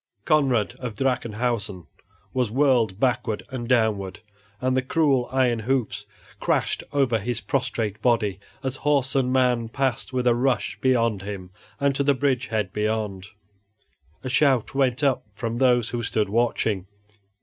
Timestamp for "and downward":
3.51-4.21